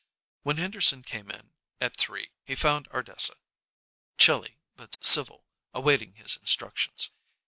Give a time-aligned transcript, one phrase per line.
[0.41, 3.35] When Henderson came in at three he found Ardessa,
[4.17, 7.11] chilly, but civil, awaiting his instructions.